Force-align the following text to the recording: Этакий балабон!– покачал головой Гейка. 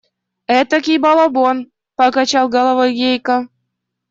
Этакий 0.59 0.97
балабон!– 1.03 1.57
покачал 1.97 2.45
головой 2.49 2.89
Гейка. 2.99 3.37